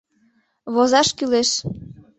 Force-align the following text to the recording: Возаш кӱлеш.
Возаш 0.73 1.09
кӱлеш. 1.17 1.49